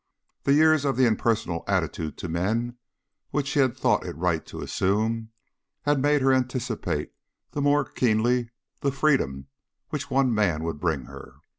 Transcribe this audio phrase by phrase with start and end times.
[0.45, 2.77] The years of the impersonal attitude to men
[3.29, 5.29] which she had thought it right to assume
[5.83, 7.11] had made her anticipate
[7.51, 9.45] the more keenly the freedom
[9.89, 11.35] which one man would bring her.